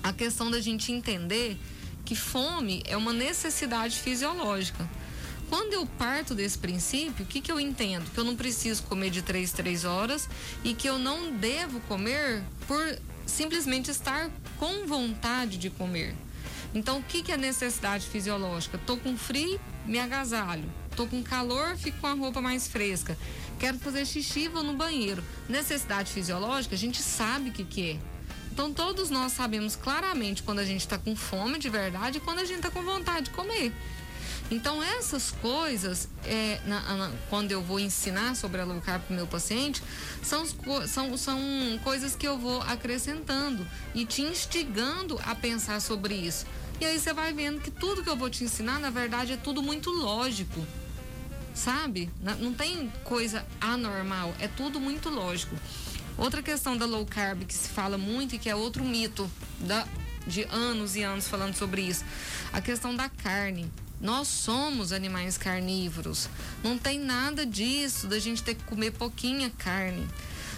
[0.06, 1.58] a questão da gente entender
[2.06, 4.88] que fome é uma necessidade fisiológica.
[5.50, 8.08] Quando eu parto desse princípio, o que, que eu entendo?
[8.12, 10.30] Que eu não preciso comer de três, três horas
[10.64, 16.16] e que eu não devo comer por simplesmente estar com vontade de comer.
[16.76, 18.78] Então, o que, que é necessidade fisiológica?
[18.78, 20.72] Tô com frio, me agasalho.
[20.96, 23.18] Tô com calor, fico com a roupa mais fresca.
[23.60, 25.24] Quero fazer xixi, vou no banheiro.
[25.50, 28.15] Necessidade fisiológica, a gente sabe o que, que é.
[28.56, 32.40] Então todos nós sabemos claramente quando a gente está com fome de verdade e quando
[32.40, 33.74] a gente está com vontade de comer.
[34.50, 39.14] Então essas coisas, é, na, na, quando eu vou ensinar sobre a low carb para
[39.14, 39.84] o meu paciente,
[40.24, 40.46] são,
[40.88, 41.38] são, são
[41.84, 46.46] coisas que eu vou acrescentando e te instigando a pensar sobre isso.
[46.80, 49.38] E aí você vai vendo que tudo que eu vou te ensinar, na verdade, é
[49.38, 50.66] tudo muito lógico.
[51.54, 52.10] Sabe?
[52.40, 55.58] Não tem coisa anormal, é tudo muito lógico.
[56.18, 59.86] Outra questão da low carb que se fala muito e que é outro mito da,
[60.26, 62.06] de anos e anos falando sobre isso,
[62.54, 63.70] a questão da carne.
[64.00, 66.30] Nós somos animais carnívoros.
[66.64, 70.08] Não tem nada disso da gente ter que comer pouquinha carne.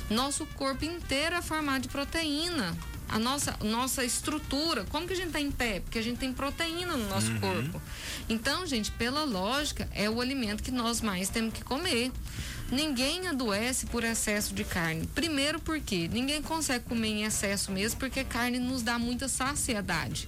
[0.09, 2.75] Nosso corpo inteiro é formado de proteína.
[3.09, 4.85] a nossa, nossa estrutura.
[4.85, 5.79] Como que a gente está em pé?
[5.79, 7.39] Porque a gente tem proteína no nosso uhum.
[7.39, 7.81] corpo.
[8.27, 12.11] Então, gente, pela lógica, é o alimento que nós mais temos que comer.
[12.71, 15.07] Ninguém adoece por excesso de carne.
[15.07, 20.27] Primeiro porque ninguém consegue comer em excesso mesmo, porque carne nos dá muita saciedade.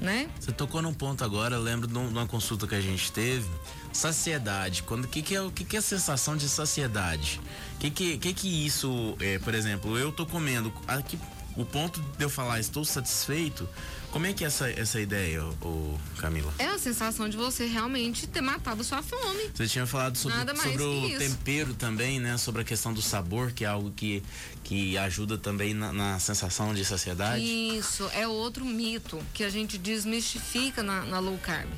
[0.00, 0.28] Né?
[0.40, 3.48] Você tocou num ponto agora, eu lembro de uma consulta que a gente teve.
[3.92, 4.82] Saciedade.
[4.82, 7.40] Quando que, que é o que, que é a sensação de saciedade?
[7.78, 11.18] Que que, que que isso é, por exemplo, eu tô comendo aqui
[11.56, 13.68] o ponto de eu falar estou satisfeito,
[14.12, 16.52] como é que é essa, essa ideia, o Camila?
[16.58, 19.50] É a sensação de você realmente ter matado sua fome.
[19.54, 22.36] Você tinha falado sobre, sobre o tempero também, né?
[22.36, 24.22] Sobre a questão do sabor, que é algo que,
[24.62, 27.42] que ajuda também na, na sensação de saciedade.
[27.42, 31.70] Isso, é outro mito que a gente desmistifica na, na low carb.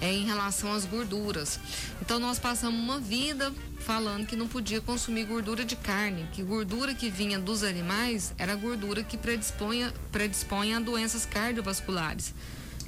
[0.00, 1.58] É em relação às gorduras.
[2.00, 6.94] Então nós passamos uma vida falando que não podia consumir gordura de carne, que gordura
[6.94, 12.34] que vinha dos animais era gordura que predispõe, predispõe a doenças cardiovasculares.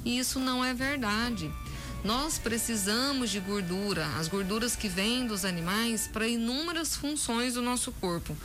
[0.03, 1.51] E isso não é verdade.
[2.03, 7.91] Nós precisamos de gordura, as gorduras que vêm dos animais, para inúmeras funções do nosso
[7.93, 8.37] corpo.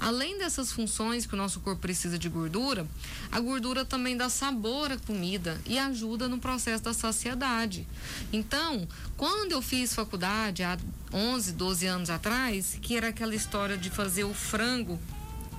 [0.00, 2.86] Além dessas funções que o nosso corpo precisa de gordura,
[3.32, 7.86] a gordura também dá sabor à comida e ajuda no processo da saciedade.
[8.32, 10.78] Então, quando eu fiz faculdade há
[11.12, 14.98] 11, 12 anos atrás, que era aquela história de fazer o frango,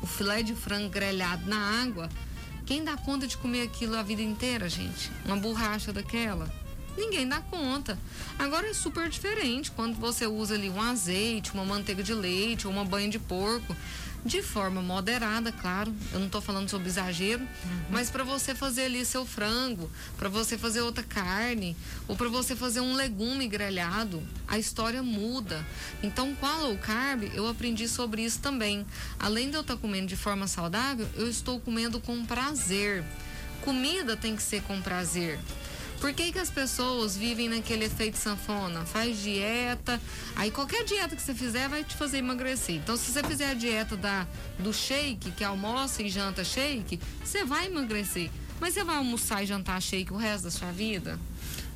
[0.02, 2.10] o filé de frango grelhado na água,
[2.66, 5.12] quem dá conta de comer aquilo a vida inteira, gente?
[5.26, 6.50] Uma borracha daquela?
[7.00, 7.98] ninguém dá conta.
[8.38, 12.74] Agora é super diferente quando você usa ali um azeite, uma manteiga de leite ou
[12.74, 13.76] uma banha de porco
[14.26, 15.94] de forma moderada, claro.
[16.12, 17.82] Eu não estou falando sobre exagero, uhum.
[17.90, 21.76] mas para você fazer ali seu frango, para você fazer outra carne,
[22.08, 25.66] ou para você fazer um legume grelhado, a história muda.
[26.04, 28.86] Então, com a low carb, eu aprendi sobre isso também.
[29.20, 33.04] Além de eu estar tá comendo de forma saudável, eu estou comendo com prazer.
[33.62, 35.40] Comida tem que ser com prazer.
[36.00, 38.86] Por que, que as pessoas vivem naquele efeito sanfona?
[38.86, 40.02] Faz dieta,
[40.36, 42.76] aí qualquer dieta que você fizer vai te fazer emagrecer.
[42.76, 44.26] Então, se você fizer a dieta da,
[44.58, 48.32] do shake, que almoça e janta shake, você vai emagrecer.
[48.60, 51.20] Mas você vai almoçar e jantar shake o resto da sua vida?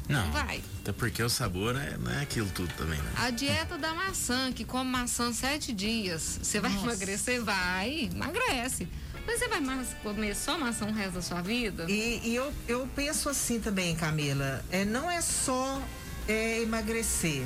[0.07, 0.61] Não, não vai.
[0.81, 3.11] Até porque o sabor é, não é aquilo tudo também, né?
[3.17, 6.85] A dieta da maçã, que come maçã sete dias, você vai Nossa.
[6.85, 7.41] emagrecer?
[7.41, 8.87] Vai, emagrece.
[9.25, 9.61] Mas você vai
[10.01, 11.85] comer só maçã o resto da sua vida?
[11.89, 14.63] E, e eu, eu penso assim também, Camila.
[14.69, 15.81] É, não é só
[16.27, 17.45] é, emagrecer.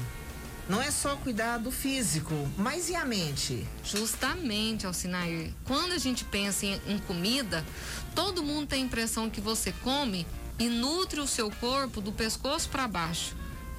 [0.69, 3.65] Não é só cuidar do físico, mas e a mente?
[3.85, 5.53] Justamente, Alcinair.
[5.63, 7.65] Quando a gente pensa em, em comida,
[8.13, 10.27] todo mundo tem a impressão que você come
[10.59, 13.33] e nutre o seu corpo do pescoço para baixo.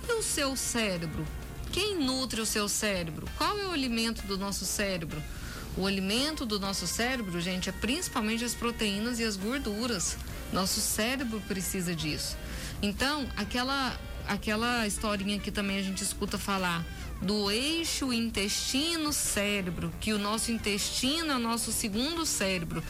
[0.09, 1.27] E o seu cérebro?
[1.73, 3.29] Quem nutre o seu cérebro?
[3.37, 5.23] Qual é o alimento do nosso cérebro?
[5.79, 10.17] O alimento do nosso cérebro, gente, é principalmente as proteínas e as gorduras.
[10.53, 12.37] Nosso cérebro precisa disso.
[12.83, 16.85] Então, aquela aquela historinha que também a gente escuta falar
[17.23, 22.83] do eixo intestino-cérebro, que o nosso intestino é o nosso segundo cérebro,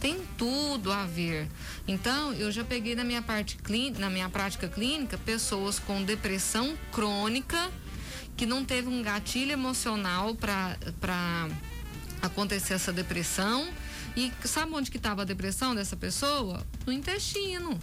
[0.00, 1.48] tem tudo a ver.
[1.86, 6.78] Então, eu já peguei na minha parte clínica, na minha prática clínica, pessoas com depressão
[6.92, 7.70] crônica
[8.36, 10.76] que não teve um gatilho emocional para
[12.26, 13.68] acontecer essa depressão.
[14.16, 16.64] E sabe onde que estava a depressão dessa pessoa?
[16.86, 17.78] No intestino.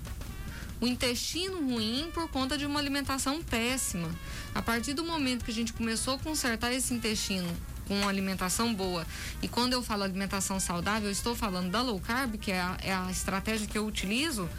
[0.81, 4.09] O intestino ruim por conta de uma alimentação péssima.
[4.53, 7.49] A partir do momento que a gente começou a consertar esse intestino
[7.87, 9.05] com uma alimentação boa,
[9.41, 12.77] e quando eu falo alimentação saudável, eu estou falando da low carb, que é a,
[12.81, 14.49] é a estratégia que eu utilizo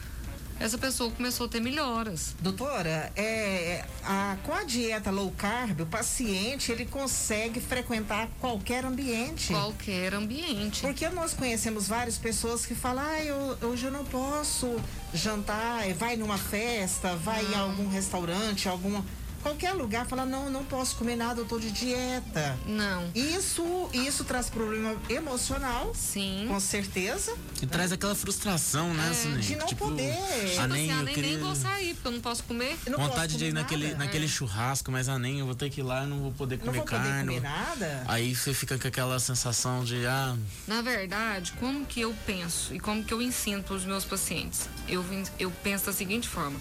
[0.61, 2.35] essa pessoa começou a ter melhoras.
[2.41, 9.53] Doutora, é, a, com a dieta low carb, o paciente ele consegue frequentar qualquer ambiente.
[9.53, 10.81] Qualquer ambiente.
[10.81, 14.81] Porque nós conhecemos várias pessoas que falam, ah, eu, hoje eu não posso
[15.13, 19.05] jantar, vai numa festa, vai em algum restaurante, alguma
[19.45, 22.59] qualquer lugar fala não, não posso comer nada, eu tô de dieta.
[22.67, 23.11] Não.
[23.15, 25.95] Isso, isso traz problema emocional.
[25.95, 26.47] Sim.
[26.49, 27.37] Com certeza.
[27.61, 30.15] E traz aquela frustração, né, é, De não tipo, poder.
[30.15, 31.31] Tipo a nem, assim, eu nem, queria...
[31.33, 32.79] nem vou sair, porque eu não posso comer.
[32.89, 34.29] Não Vontade de ir naquele, naquele é.
[34.29, 36.79] churrasco, mas a nem eu vou ter que ir lá, e não vou poder comer
[36.79, 37.35] não vou carne.
[37.35, 38.05] Poder comer nada.
[38.09, 40.35] Aí você fica com aquela sensação de ah.
[40.67, 44.69] Na verdade, como que eu penso e como que eu ensino para os meus pacientes?
[44.89, 45.05] Eu,
[45.39, 46.59] eu penso da seguinte forma.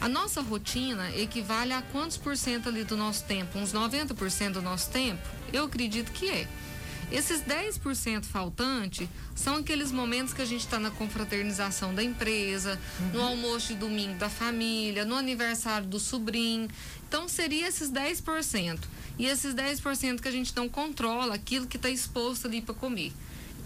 [0.00, 3.58] A nossa rotina equivale a quantos por cento ali do nosso tempo?
[3.58, 5.22] Uns 90% do nosso tempo?
[5.52, 6.48] Eu acredito que é.
[7.10, 13.08] Esses 10% faltante são aqueles momentos que a gente está na confraternização da empresa, uhum.
[13.12, 16.68] no almoço de domingo da família, no aniversário do sobrinho.
[17.06, 18.80] Então, seria esses 10%.
[19.18, 23.12] E esses 10% que a gente não controla, aquilo que está exposto ali para comer.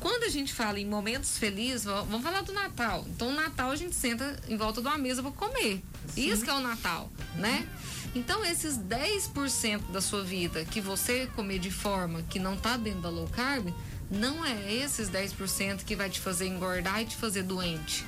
[0.01, 3.05] Quando a gente fala em momentos felizes, vamos falar do Natal.
[3.09, 5.83] Então, o Natal a gente senta em volta de uma mesa para comer.
[6.15, 6.31] Sim.
[6.31, 7.69] Isso que é o Natal, né?
[8.15, 13.01] Então, esses 10% da sua vida que você comer de forma que não tá dentro
[13.01, 13.73] da low carb,
[14.11, 18.05] não é esses 10% que vai te fazer engordar e te fazer doente.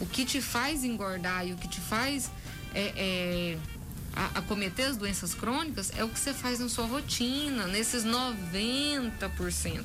[0.00, 2.30] O que te faz engordar e o que te faz
[2.74, 3.58] é, é,
[4.14, 9.84] a, acometer as doenças crônicas é o que você faz na sua rotina, nesses 90%.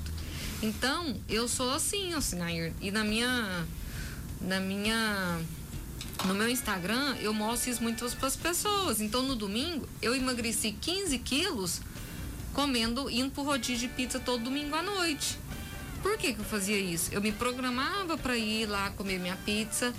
[0.61, 2.73] Então, eu sou assim, Alcinair.
[2.81, 3.65] E na minha.
[4.41, 5.39] Na minha.
[6.25, 8.99] No meu Instagram, eu mostro isso muito para as pessoas.
[8.99, 11.79] Então, no domingo, eu emagreci 15 quilos
[12.53, 15.39] comendo, indo pro rodízio de pizza todo domingo à noite.
[16.01, 17.09] Por que, que eu fazia isso?
[17.13, 19.93] Eu me programava para ir lá comer minha pizza,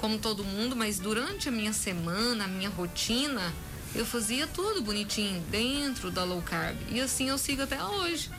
[0.00, 3.52] como todo mundo, mas durante a minha semana, a minha rotina,
[3.94, 6.76] eu fazia tudo bonitinho dentro da low carb.
[6.90, 8.30] E assim eu sigo até hoje.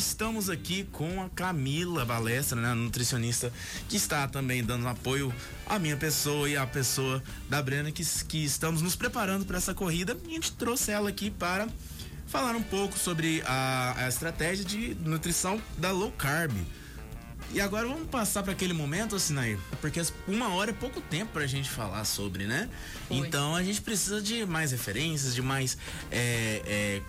[0.00, 3.52] Estamos aqui com a Camila Balestra, né, nutricionista,
[3.86, 5.30] que está também dando apoio
[5.66, 9.74] à minha pessoa e à pessoa da Brena, que, que estamos nos preparando para essa
[9.74, 10.16] corrida.
[10.24, 11.68] E a gente trouxe ela aqui para
[12.26, 16.52] falar um pouco sobre a, a estratégia de nutrição da low carb.
[17.52, 21.42] E agora vamos passar para aquele momento, Sinair, porque uma hora é pouco tempo para
[21.42, 22.68] a gente falar sobre, né?
[23.08, 23.16] Foi.
[23.16, 25.76] Então a gente precisa de mais referências, de mais
[26.12, 27.02] é, é,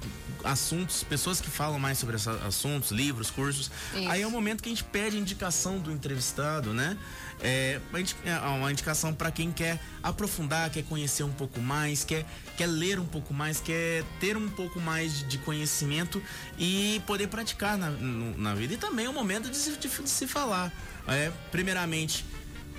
[0.44, 3.70] assuntos, pessoas que falam mais sobre esses assuntos, livros, cursos.
[3.94, 4.10] Isso.
[4.10, 6.98] Aí é o momento que a gente pede indicação do entrevistado, né?
[7.44, 7.80] É,
[8.26, 12.26] é uma indicação para quem quer aprofundar, quer conhecer um pouco mais, quer,
[12.56, 16.22] quer ler um pouco mais, quer ter um pouco mais de conhecimento
[16.58, 18.76] e poder praticar na, na vida.
[18.76, 20.72] E também é o momento de se, de, de se falar.
[21.08, 22.24] É, primeiramente,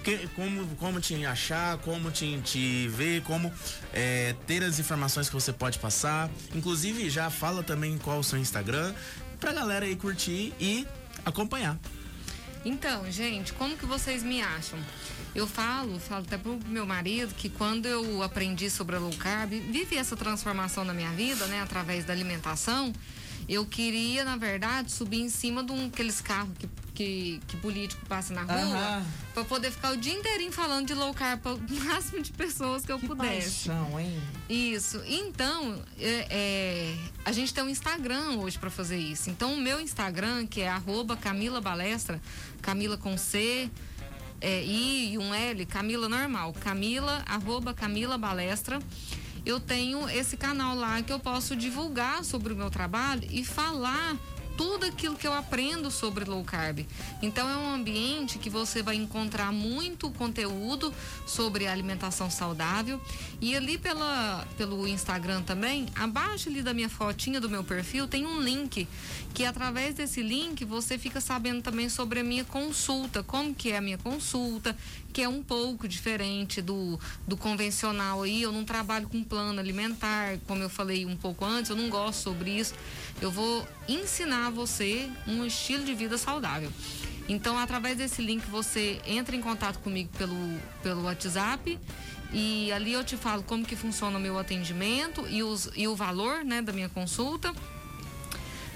[0.02, 3.52] que, como, como te achar, como te, te ver, como
[3.92, 6.30] é, ter as informações que você pode passar.
[6.54, 8.94] Inclusive, já fala também qual o seu Instagram,
[9.40, 10.86] pra galera aí curtir e
[11.24, 11.78] acompanhar.
[12.64, 14.78] Então, gente, como que vocês me acham?
[15.34, 19.50] Eu falo, falo até pro meu marido que quando eu aprendi sobre a low carb,
[19.50, 22.92] vivi essa transformação na minha vida, né, através da alimentação,
[23.48, 28.04] eu queria, na verdade, subir em cima de um aqueles carros que, que, que político
[28.06, 29.04] passa na rua uhum.
[29.34, 32.84] para poder ficar o dia inteirinho falando de low carb para o máximo de pessoas
[32.84, 33.68] que eu que pudesse.
[33.68, 34.22] Paixão, hein?
[34.48, 35.02] Isso.
[35.06, 39.30] Então, é, é, a gente tem um Instagram hoje para fazer isso.
[39.30, 42.20] Então, o meu Instagram, que é arroba Camila Balestra,
[42.60, 43.70] Camila com C,
[44.40, 46.52] é, I e um L, Camila normal.
[46.52, 48.80] Camila, arroba Camila Balestra.
[49.44, 54.16] Eu tenho esse canal lá que eu posso divulgar sobre o meu trabalho e falar
[54.56, 56.86] tudo aquilo que eu aprendo sobre low carb.
[57.20, 60.92] Então é um ambiente que você vai encontrar muito conteúdo
[61.26, 63.00] sobre alimentação saudável
[63.40, 68.26] e ali pela, pelo Instagram também, abaixo ali da minha fotinha do meu perfil tem
[68.26, 68.86] um link
[69.32, 73.78] que através desse link você fica sabendo também sobre a minha consulta, como que é
[73.78, 74.76] a minha consulta,
[75.12, 78.42] que é um pouco diferente do, do convencional aí.
[78.42, 82.20] Eu não trabalho com plano alimentar, como eu falei um pouco antes, eu não gosto
[82.20, 82.74] sobre isso.
[83.20, 86.70] Eu vou ensinar você um estilo de vida saudável.
[87.28, 90.36] Então, através desse link, você entra em contato comigo pelo,
[90.82, 91.78] pelo WhatsApp
[92.32, 95.94] e ali eu te falo como que funciona o meu atendimento e, os, e o
[95.94, 97.54] valor né, da minha consulta.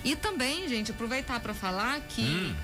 [0.04, 2.22] E também, gente, aproveitar para falar que.
[2.22, 2.54] Hum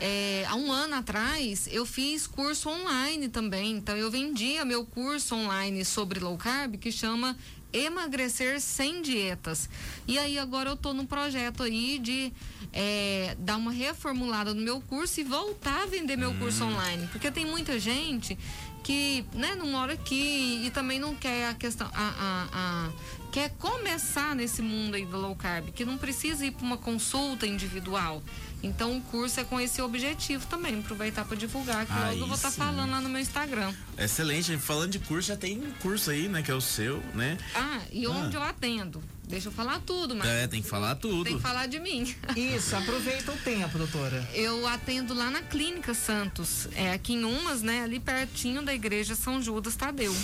[0.00, 5.34] é, há um ano atrás eu fiz curso online também, então eu vendia meu curso
[5.34, 7.36] online sobre low carb que chama
[7.72, 9.68] emagrecer sem dietas.
[10.06, 12.32] E aí agora eu tô num projeto aí de
[12.72, 16.38] é, dar uma reformulada no meu curso e voltar a vender meu hum.
[16.38, 18.38] curso online, porque tem muita gente
[18.82, 22.90] que né, não mora aqui e também não quer a questão a, a, a
[23.30, 27.46] quer começar nesse mundo aí do low carb, que não precisa ir para uma consulta
[27.46, 28.22] individual.
[28.62, 32.34] Então o curso é com esse objetivo também, aproveitar para divulgar, que logo eu vou
[32.34, 33.72] estar tá falando lá no meu Instagram.
[33.96, 37.38] Excelente, falando de curso, já tem um curso aí, né, que é o seu, né?
[37.54, 38.10] Ah, e ah.
[38.10, 39.02] onde eu atendo?
[39.28, 40.26] Deixa eu falar tudo, mas.
[40.26, 41.24] É, tem que falar tudo.
[41.24, 42.14] Tem que falar de mim.
[42.34, 44.26] Isso, aproveita o tempo, doutora.
[44.32, 49.14] Eu atendo lá na Clínica Santos, é aqui em Umas, né, ali pertinho da Igreja
[49.14, 50.14] São Judas Tadeu.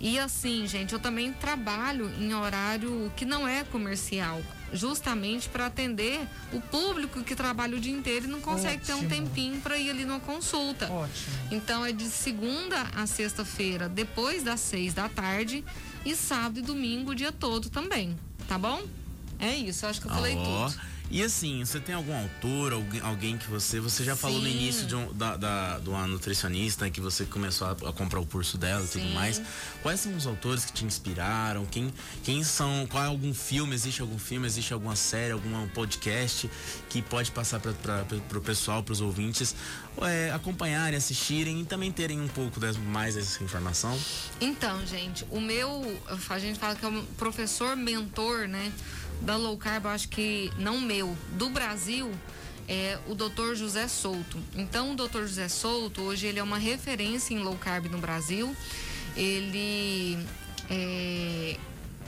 [0.00, 6.20] E assim, gente, eu também trabalho em horário que não é comercial justamente para atender
[6.52, 8.98] o público que trabalha o dia inteiro e não consegue Ótimo.
[8.98, 10.90] ter um tempinho para ir ali numa consulta.
[10.90, 11.34] Ótimo.
[11.50, 15.64] Então é de segunda a sexta-feira, depois das seis da tarde,
[16.04, 18.82] e sábado e domingo o dia todo também, tá bom?
[19.38, 20.68] É isso, acho que eu falei oh.
[20.68, 20.80] tudo.
[21.10, 23.80] E assim, você tem algum autor, alguém, que você.
[23.80, 24.52] Você já falou no Sim.
[24.56, 28.26] início de um, da, da, de uma nutricionista que você começou a, a comprar o
[28.26, 29.14] curso dela e tudo Sim.
[29.14, 29.40] mais.
[29.82, 31.64] Quais são os autores que te inspiraram?
[31.64, 31.92] Quem,
[32.22, 32.86] quem são.
[32.90, 33.74] Qual é algum filme?
[33.74, 34.46] Existe algum filme?
[34.46, 36.50] Existe alguma série, algum podcast
[36.90, 38.04] que pode passar para
[38.36, 39.54] o pessoal, para os ouvintes
[40.02, 43.98] é, acompanharem, assistirem e também terem um pouco das- mais dessa informação?
[44.40, 45.98] Então, gente, o meu,
[46.28, 48.70] a gente fala que é um professor mentor, né,
[49.20, 52.10] da low carb, acho que não meu, do Brasil,
[52.68, 53.54] é o Dr.
[53.54, 54.38] José Souto.
[54.54, 55.20] Então, o Dr.
[55.20, 58.54] José Souto, hoje ele é uma referência em low carb no Brasil.
[59.16, 60.18] Ele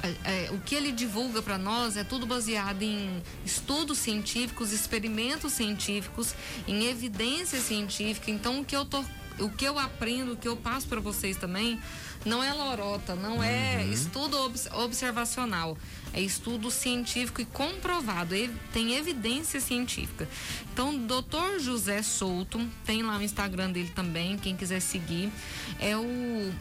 [0.03, 5.53] é, é, o que ele divulga para nós é tudo baseado em estudos científicos, experimentos
[5.53, 6.35] científicos,
[6.67, 8.31] em evidência científica.
[8.31, 9.05] Então, o que eu tô,
[9.41, 11.81] o que eu aprendo, o que eu passo para vocês também,
[12.25, 15.77] não é lorota, não é estudo obs- observacional,
[16.13, 18.35] é estudo científico e comprovado,
[18.73, 20.29] tem evidência científica.
[20.73, 21.59] Então, Dr.
[21.61, 25.33] José Souto, tem lá o Instagram dele também, quem quiser seguir,
[25.79, 26.53] é o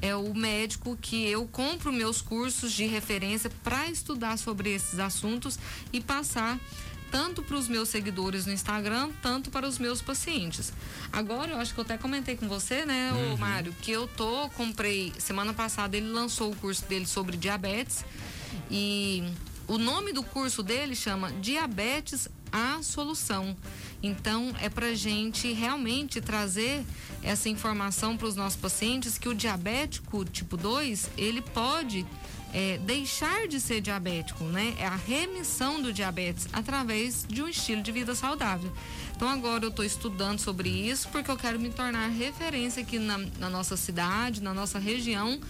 [0.00, 5.58] é o médico que eu compro meus cursos de referência para estudar sobre esses assuntos
[5.92, 6.56] e passar
[7.10, 10.72] tanto para os meus seguidores no Instagram, tanto para os meus pacientes.
[11.12, 14.48] Agora, eu acho que eu até comentei com você, né, ô Mário, que eu tô,
[14.50, 18.04] comprei, semana passada ele lançou o curso dele sobre diabetes
[18.70, 19.24] e
[19.66, 23.56] o nome do curso dele chama Diabetes a Solução.
[24.02, 26.84] Então, é para gente realmente trazer
[27.22, 32.06] essa informação para os nossos pacientes que o diabético tipo 2, ele pode
[32.52, 34.74] é, deixar de ser diabético, né?
[34.78, 38.72] É a remissão do diabetes através de um estilo de vida saudável.
[39.14, 43.18] Então agora eu estou estudando sobre isso porque eu quero me tornar referência aqui na,
[43.38, 45.40] na nossa cidade, na nossa região,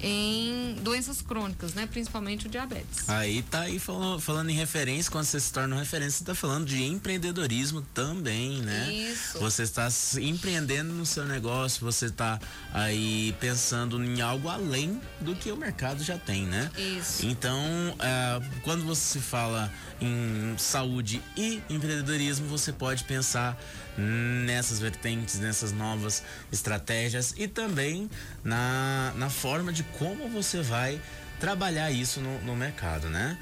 [0.00, 1.86] em doenças crônicas, né?
[1.86, 3.08] Principalmente o diabetes.
[3.08, 6.34] Aí tá aí falando, falando em referência, quando você se torna uma referência, você tá
[6.34, 8.92] falando de empreendedorismo também, né?
[8.92, 9.38] Isso.
[9.38, 12.38] Você está se empreendendo no seu negócio, você está
[12.72, 16.70] aí pensando em algo além do que o mercado já tem, né?
[16.76, 17.26] Isso.
[17.26, 17.58] Então,
[17.98, 23.58] ah, quando você fala em saúde e empreendedorismo, você pode pensar
[23.98, 26.22] nessas vertentes, nessas novas
[26.52, 28.08] estratégias e também
[28.44, 31.00] na, na forma de como você vai
[31.40, 33.36] trabalhar isso no, no mercado, né?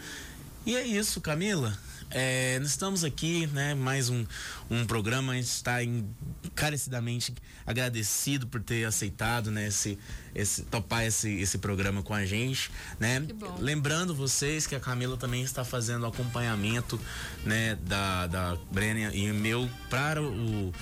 [0.64, 1.76] E é isso, Camila.
[2.10, 3.74] É, nós estamos aqui, né?
[3.74, 4.24] Mais um,
[4.70, 5.32] um programa.
[5.32, 7.34] A gente está encarecidamente
[7.66, 9.66] agradecido por ter aceitado, né?
[9.66, 9.98] Esse,
[10.34, 13.26] esse, topar esse, esse programa com a gente, né?
[13.58, 17.00] Lembrando vocês que a Camila também está fazendo acompanhamento,
[17.44, 17.76] né?
[17.86, 20.72] Da, da Brenner e o meu para o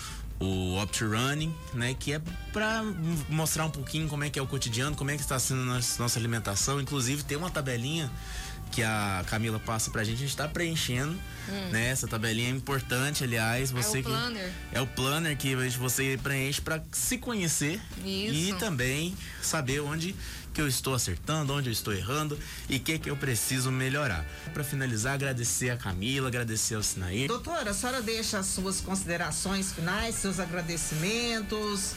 [0.40, 2.20] o Opt Running, né, que é
[2.52, 2.82] para
[3.28, 6.02] mostrar um pouquinho como é que é o cotidiano, como é que está sendo nossa,
[6.02, 8.10] nossa alimentação, inclusive tem uma tabelinha
[8.74, 11.16] que a Camila passa pra gente, a gente tá preenchendo,
[11.70, 11.90] né?
[11.90, 14.00] Essa tabelinha é importante, aliás, você Hum.
[14.00, 14.52] É o que planner.
[14.72, 18.58] é o planner que você preenche para se conhecer e Isso.
[18.58, 20.14] também saber onde
[20.54, 22.38] que eu estou acertando, onde eu estou errando
[22.68, 24.24] e o que que eu preciso melhorar.
[24.54, 27.26] Para finalizar, agradecer a Camila, agradecer ao Sinaí.
[27.26, 31.94] Doutora, a senhora deixa as suas considerações finais, seus agradecimentos.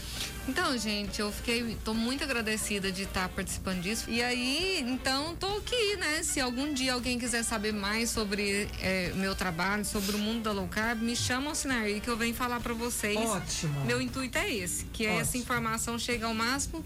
[0.47, 4.09] Então, gente, eu fiquei, tô muito agradecida de estar participando disso.
[4.09, 6.23] E aí, então, tô aqui, né?
[6.23, 10.51] Se algum dia alguém quiser saber mais sobre é, meu trabalho, sobre o mundo da
[10.53, 13.17] low carb, me chama ao Sinari que eu venho falar para vocês.
[13.17, 13.85] Ótimo.
[13.85, 16.83] Meu intuito é esse, que é essa informação chegue ao máximo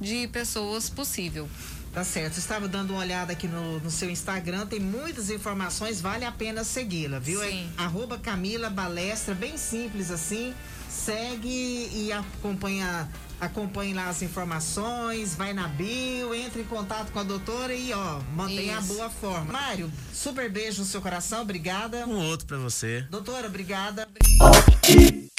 [0.00, 1.48] de pessoas possível.
[1.92, 2.38] Tá certo.
[2.38, 6.62] Estava dando uma olhada aqui no, no seu Instagram, tem muitas informações, vale a pena
[6.62, 7.40] segui-la, viu?
[7.40, 7.68] Sim.
[7.78, 10.54] É arroba Camila Balestra, bem simples assim.
[10.88, 13.08] Segue e acompanha,
[13.40, 18.20] acompanhe lá as informações, vai na bio, entre em contato com a doutora e ó,
[18.34, 18.94] mantenha a Isso.
[18.94, 19.52] boa forma.
[19.52, 22.06] Mário, super beijo no seu coração, obrigada.
[22.06, 23.04] Um outro para você.
[23.10, 24.08] Doutora, obrigada.